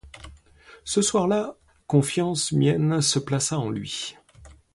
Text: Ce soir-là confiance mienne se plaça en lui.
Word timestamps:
Ce 0.83 1.03
soir-là 1.03 1.57
confiance 1.85 2.53
mienne 2.53 3.03
se 3.03 3.19
plaça 3.19 3.59
en 3.59 3.69
lui. 3.69 4.17